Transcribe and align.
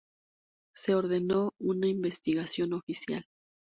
Se 0.73 0.95
ordenó 0.95 1.53
una 1.59 1.85
investigación 1.87 2.73
oficial. 2.73 3.23